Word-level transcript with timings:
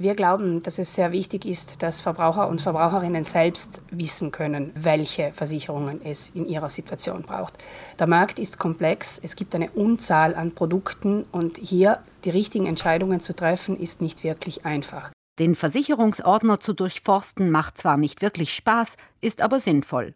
Wir 0.00 0.14
glauben, 0.14 0.62
dass 0.62 0.78
es 0.78 0.94
sehr 0.94 1.12
wichtig 1.12 1.44
ist, 1.44 1.82
dass 1.82 2.00
Verbraucher 2.00 2.48
und 2.48 2.62
Verbraucherinnen 2.62 3.22
selbst 3.22 3.82
wissen 3.90 4.32
können, 4.32 4.72
welche 4.74 5.30
Versicherungen 5.34 6.00
es 6.02 6.30
in 6.30 6.48
ihrer 6.48 6.70
Situation 6.70 7.20
braucht. 7.20 7.58
Der 7.98 8.06
Markt 8.06 8.38
ist 8.38 8.58
komplex, 8.58 9.20
es 9.22 9.36
gibt 9.36 9.54
eine 9.54 9.70
Unzahl 9.72 10.34
an 10.34 10.52
Produkten 10.52 11.26
und 11.32 11.58
hier 11.58 11.98
die 12.24 12.30
richtigen 12.30 12.64
Entscheidungen 12.64 13.20
zu 13.20 13.36
treffen, 13.36 13.78
ist 13.78 14.00
nicht 14.00 14.24
wirklich 14.24 14.64
einfach. 14.64 15.10
Den 15.38 15.54
Versicherungsordner 15.54 16.60
zu 16.60 16.72
durchforsten 16.72 17.50
macht 17.50 17.76
zwar 17.76 17.98
nicht 17.98 18.22
wirklich 18.22 18.54
Spaß, 18.54 18.96
ist 19.20 19.42
aber 19.42 19.60
sinnvoll. 19.60 20.14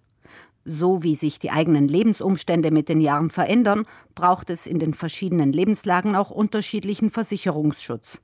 So 0.64 1.02
wie 1.02 1.14
sich 1.14 1.38
die 1.40 1.50
eigenen 1.50 1.88
Lebensumstände 1.88 2.70
mit 2.70 2.88
den 2.88 3.02
Jahren 3.02 3.28
verändern, 3.28 3.84
braucht 4.14 4.48
es 4.48 4.66
in 4.66 4.78
den 4.78 4.94
verschiedenen 4.94 5.52
Lebenslagen 5.52 6.16
auch 6.16 6.30
unterschiedlichen 6.30 7.10
Versicherungsschutz. 7.10 8.22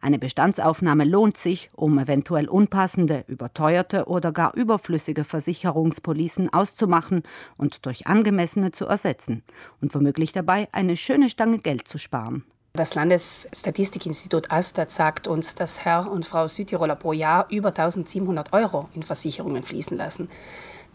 Eine 0.00 0.18
Bestandsaufnahme 0.18 1.04
lohnt 1.04 1.36
sich, 1.36 1.70
um 1.74 1.98
eventuell 1.98 2.48
unpassende, 2.48 3.24
überteuerte 3.28 4.06
oder 4.06 4.32
gar 4.32 4.54
überflüssige 4.54 5.24
Versicherungspolicen 5.24 6.52
auszumachen 6.52 7.22
und 7.56 7.86
durch 7.86 8.06
angemessene 8.06 8.72
zu 8.72 8.86
ersetzen 8.86 9.42
und 9.80 9.94
womöglich 9.94 10.32
dabei 10.32 10.68
eine 10.72 10.96
schöne 10.96 11.28
Stange 11.28 11.58
Geld 11.58 11.88
zu 11.88 11.98
sparen. 11.98 12.44
Das 12.76 12.94
Landesstatistikinstitut 12.94 14.50
Astat 14.50 14.92
sagt 14.92 15.28
uns, 15.28 15.54
dass 15.54 15.84
Herr 15.84 16.10
und 16.10 16.26
Frau 16.26 16.46
Südtiroler 16.46 16.94
pro 16.94 17.14
Jahr 17.14 17.46
über 17.50 17.68
1700 17.68 18.52
Euro 18.52 18.90
in 18.92 19.02
Versicherungen 19.02 19.62
fließen 19.62 19.96
lassen. 19.96 20.28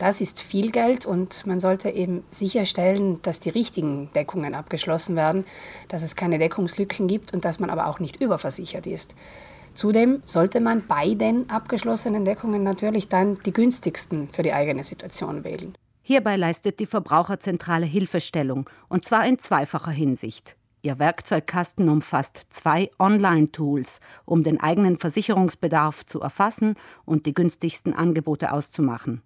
Das 0.02 0.20
ist 0.20 0.41
viel 0.41 0.72
Geld 0.72 1.05
und 1.05 1.46
man 1.46 1.60
sollte 1.60 1.91
eben 1.91 2.23
sicherstellen, 2.32 3.22
dass 3.22 3.40
die 3.40 3.52
richtigen 3.52 4.10
Deckungen 4.16 4.55
abgeschlossen 4.55 5.16
werden, 5.16 5.46
dass 5.90 6.02
es 6.02 6.16
keine 6.16 6.40
Deckungslücken 6.40 7.05
gibt 7.08 7.36
und 7.36 7.46
dass 7.46 7.60
man 7.60 7.70
aber 7.70 7.86
auch 7.86 8.00
nicht 8.00 8.20
überversichert 8.20 8.88
ist. 8.88 9.14
Zudem 9.76 10.20
sollte 10.24 10.60
man 10.60 10.88
bei 10.88 11.14
den 11.14 11.48
abgeschlossenen 11.52 12.26
Deckungen 12.26 12.64
natürlich 12.64 13.10
dann 13.10 13.38
die 13.46 13.54
günstigsten 13.54 14.27
für 14.29 14.41
die 14.41 14.54
eigene 14.54 14.84
Situation 14.84 15.44
wählen. 15.44 15.76
Hierbei 16.02 16.35
leistet 16.35 16.79
die 16.79 16.88
Verbraucherzentrale 16.88 17.85
Hilfestellung, 17.85 18.68
und 18.90 19.05
zwar 19.05 19.27
in 19.27 19.38
zweifacher 19.38 19.91
Hinsicht. 19.91 20.57
Ihr 20.82 20.98
Werkzeugkasten 20.98 21.88
umfasst 21.90 22.48
zwei 22.49 22.90
Online-Tools, 22.98 23.99
um 24.26 24.44
den 24.44 24.60
eigenen 24.60 24.98
Versicherungsbedarf 24.98 26.07
zu 26.07 26.22
erfassen 26.22 26.74
und 27.05 27.27
die 27.27 27.35
günstigsten 27.35 27.94
Angebote 27.94 28.52
auszumachen. 28.52 29.22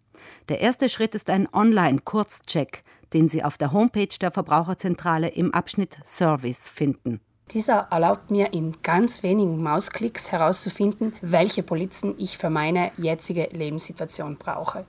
Der 0.50 0.62
erste 0.62 0.90
Schritt 0.90 1.16
ist 1.16 1.30
ein 1.30 1.48
Online-Kurzcheck, 1.52 2.84
den 3.14 3.30
Sie 3.30 3.44
auf 3.44 3.58
der 3.58 3.72
Homepage 3.72 4.08
der 4.20 4.32
Verbraucherzentrale 4.32 5.30
im 5.30 5.54
Abschnitt 5.54 5.98
Service 6.06 6.70
finden. 6.70 7.22
Dieser 7.52 7.88
erlaubt 7.92 8.32
mir 8.32 8.54
in 8.54 8.82
ganz 8.82 9.22
wenigen 9.22 9.62
Mausklicks 9.62 10.32
herauszufinden, 10.32 11.14
welche 11.22 11.62
Polizen 11.62 12.16
ich 12.18 12.38
für 12.38 12.50
meine 12.50 12.92
jetzige 12.98 13.48
Lebenssituation 13.52 14.38
brauche. 14.38 14.86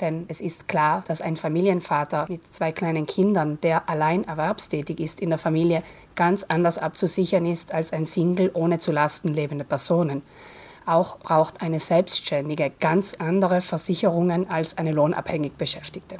Denn 0.00 0.26
es 0.28 0.40
ist 0.40 0.68
klar, 0.68 1.04
dass 1.06 1.22
ein 1.22 1.36
Familienvater 1.36 2.26
mit 2.28 2.52
zwei 2.52 2.72
kleinen 2.72 3.06
Kindern, 3.06 3.58
der 3.62 3.88
allein 3.88 4.24
erwerbstätig 4.24 5.00
ist 5.00 5.20
in 5.20 5.30
der 5.30 5.38
Familie, 5.38 5.82
ganz 6.16 6.44
anders 6.44 6.76
abzusichern 6.76 7.46
ist 7.46 7.72
als 7.72 7.92
ein 7.92 8.04
Single 8.04 8.50
ohne 8.52 8.78
zu 8.78 8.92
Lasten 8.92 9.28
lebende 9.28 9.64
Personen. 9.64 10.22
Auch 10.86 11.18
braucht 11.18 11.60
eine 11.62 11.80
Selbstständige 11.80 12.72
ganz 12.80 13.14
andere 13.14 13.60
Versicherungen 13.60 14.48
als 14.48 14.78
eine 14.78 14.92
lohnabhängig 14.92 15.52
Beschäftigte. 15.54 16.18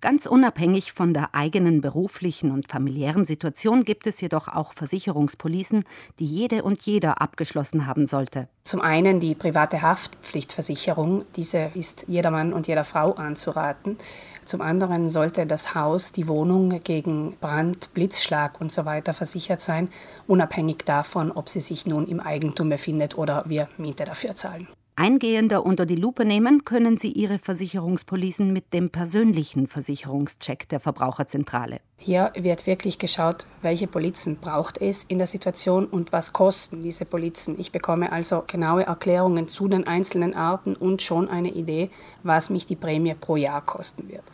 Ganz 0.00 0.26
unabhängig 0.26 0.92
von 0.92 1.12
der 1.12 1.34
eigenen 1.34 1.80
beruflichen 1.80 2.52
und 2.52 2.68
familiären 2.68 3.24
Situation 3.24 3.84
gibt 3.84 4.06
es 4.06 4.20
jedoch 4.20 4.46
auch 4.46 4.72
Versicherungspolicen, 4.72 5.82
die 6.20 6.24
jede 6.24 6.62
und 6.62 6.82
jeder 6.82 7.20
abgeschlossen 7.20 7.84
haben 7.84 8.06
sollte. 8.06 8.46
Zum 8.62 8.80
einen 8.80 9.18
die 9.18 9.34
private 9.34 9.82
Haftpflichtversicherung. 9.82 11.24
Diese 11.34 11.72
ist 11.74 12.04
jedermann 12.06 12.52
und 12.52 12.68
jeder 12.68 12.84
Frau 12.84 13.14
anzuraten. 13.14 13.98
Zum 14.48 14.62
anderen 14.62 15.10
sollte 15.10 15.44
das 15.44 15.74
Haus, 15.74 16.10
die 16.10 16.26
Wohnung 16.26 16.80
gegen 16.82 17.36
Brand, 17.36 17.92
Blitzschlag 17.92 18.58
und 18.62 18.72
so 18.72 18.86
weiter 18.86 19.12
versichert 19.12 19.60
sein, 19.60 19.90
unabhängig 20.26 20.78
davon, 20.86 21.30
ob 21.30 21.50
sie 21.50 21.60
sich 21.60 21.84
nun 21.84 22.06
im 22.06 22.18
Eigentum 22.18 22.70
befindet 22.70 23.18
oder 23.18 23.44
wir 23.46 23.68
Miete 23.76 24.06
dafür 24.06 24.34
zahlen. 24.36 24.66
Eingehender 24.98 25.64
unter 25.64 25.86
die 25.86 25.94
Lupe 25.94 26.24
nehmen 26.24 26.64
können 26.64 26.98
Sie 26.98 27.12
Ihre 27.12 27.38
Versicherungspolicen 27.38 28.52
mit 28.52 28.74
dem 28.74 28.90
persönlichen 28.90 29.68
Versicherungscheck 29.68 30.68
der 30.70 30.80
Verbraucherzentrale. 30.80 31.78
Hier 31.98 32.32
wird 32.34 32.66
wirklich 32.66 32.98
geschaut, 32.98 33.46
welche 33.62 33.86
Polizen 33.86 34.38
braucht 34.38 34.78
es 34.78 35.04
in 35.04 35.18
der 35.18 35.28
Situation 35.28 35.86
und 35.86 36.10
was 36.10 36.32
kosten 36.32 36.82
diese 36.82 37.04
Polizen. 37.04 37.60
Ich 37.60 37.70
bekomme 37.70 38.10
also 38.10 38.42
genaue 38.44 38.86
Erklärungen 38.86 39.46
zu 39.46 39.68
den 39.68 39.86
einzelnen 39.86 40.34
Arten 40.34 40.74
und 40.74 41.00
schon 41.00 41.28
eine 41.28 41.52
Idee, 41.52 41.90
was 42.24 42.50
mich 42.50 42.66
die 42.66 42.74
Prämie 42.74 43.14
pro 43.14 43.36
Jahr 43.36 43.64
kosten 43.64 44.08
wird. 44.08 44.24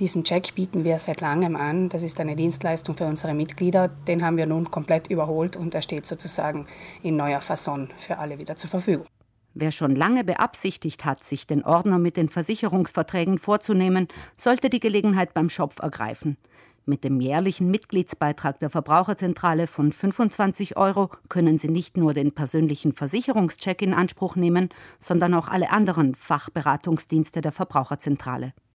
Diesen 0.00 0.24
Check 0.24 0.54
bieten 0.54 0.84
wir 0.84 0.98
seit 0.98 1.20
langem 1.20 1.54
an. 1.54 1.90
Das 1.90 2.02
ist 2.02 2.18
eine 2.18 2.34
Dienstleistung 2.34 2.96
für 2.96 3.04
unsere 3.04 3.34
Mitglieder. 3.34 3.88
Den 3.88 4.24
haben 4.24 4.38
wir 4.38 4.46
nun 4.46 4.70
komplett 4.70 5.08
überholt 5.08 5.54
und 5.54 5.74
er 5.74 5.82
steht 5.82 6.06
sozusagen 6.06 6.66
in 7.02 7.16
neuer 7.16 7.42
Fasson 7.42 7.90
für 7.98 8.16
alle 8.16 8.38
wieder 8.38 8.56
zur 8.56 8.70
Verfügung. 8.70 9.06
Wer 9.54 9.70
schon 9.70 9.94
lange 9.94 10.24
beabsichtigt 10.24 11.04
hat, 11.04 11.22
sich 11.22 11.46
den 11.46 11.64
Ordner 11.64 11.98
mit 11.98 12.16
den 12.16 12.28
Versicherungsverträgen 12.28 13.38
vorzunehmen, 13.38 14.08
sollte 14.36 14.70
die 14.70 14.80
Gelegenheit 14.80 15.34
beim 15.34 15.50
Schopf 15.50 15.78
ergreifen. 15.80 16.38
Mit 16.84 17.04
dem 17.04 17.20
jährlichen 17.20 17.70
Mitgliedsbeitrag 17.70 18.58
der 18.58 18.70
Verbraucherzentrale 18.70 19.68
von 19.68 19.92
25 19.92 20.76
Euro 20.76 21.10
können 21.28 21.56
Sie 21.56 21.68
nicht 21.68 21.96
nur 21.96 22.12
den 22.12 22.32
persönlichen 22.32 22.92
Versicherungscheck 22.92 23.82
in 23.82 23.94
Anspruch 23.94 24.34
nehmen, 24.34 24.70
sondern 24.98 25.34
auch 25.34 25.48
alle 25.48 25.70
anderen 25.70 26.16
Fachberatungsdienste 26.16 27.40
der 27.40 27.52
Verbraucherzentrale. 27.52 28.52